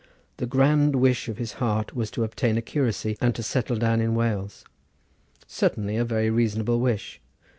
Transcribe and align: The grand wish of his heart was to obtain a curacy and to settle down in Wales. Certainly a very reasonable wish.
The 0.37 0.47
grand 0.47 0.95
wish 0.95 1.29
of 1.29 1.37
his 1.37 1.53
heart 1.61 1.95
was 1.95 2.09
to 2.09 2.23
obtain 2.23 2.57
a 2.57 2.61
curacy 2.63 3.15
and 3.21 3.35
to 3.35 3.43
settle 3.43 3.75
down 3.75 4.01
in 4.01 4.15
Wales. 4.15 4.65
Certainly 5.45 5.95
a 5.95 6.03
very 6.03 6.31
reasonable 6.31 6.79
wish. 6.79 7.21